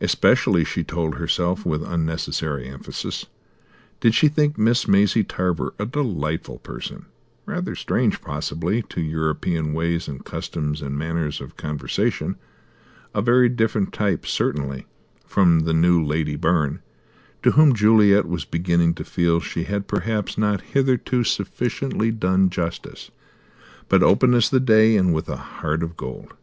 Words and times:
Especially, 0.00 0.62
she 0.62 0.84
told 0.84 1.16
herself 1.16 1.66
with 1.66 1.82
unnecessary 1.82 2.68
emphasis, 2.68 3.26
did 3.98 4.14
she 4.14 4.28
think 4.28 4.56
Miss 4.56 4.86
Maisie 4.86 5.24
Tarver 5.24 5.74
a 5.76 5.84
delightful 5.84 6.60
person; 6.60 7.06
rather 7.46 7.74
strange, 7.74 8.20
possibly, 8.20 8.82
to 8.82 9.00
European 9.00 9.72
ways 9.72 10.06
and 10.06 10.24
customs 10.24 10.80
and 10.82 10.96
manner 10.96 11.26
of 11.40 11.56
conversation, 11.56 12.36
a 13.12 13.20
very 13.20 13.48
different 13.48 13.92
type, 13.92 14.24
certainly, 14.24 14.86
from 15.26 15.58
the 15.64 15.74
new 15.74 16.00
Lady 16.00 16.36
Byrne 16.36 16.80
to 17.42 17.50
whom 17.50 17.74
Juliet 17.74 18.28
was 18.28 18.44
beginning 18.44 18.94
to 18.94 19.04
feel 19.04 19.40
she 19.40 19.64
had 19.64 19.88
perhaps 19.88 20.38
not 20.38 20.60
hitherto 20.60 21.24
sufficiently 21.24 22.12
done 22.12 22.50
justice 22.50 23.10
but 23.88 24.00
open 24.04 24.32
as 24.32 24.48
the 24.48 24.60
day, 24.60 24.96
and 24.96 25.12
with 25.12 25.28
a 25.28 25.36
heart 25.36 25.82
of 25.82 25.96
gold. 25.96 26.34